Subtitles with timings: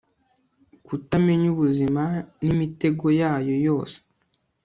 [0.85, 2.03] kutamenya ubuzima,
[2.43, 3.97] n'imitego yayo yose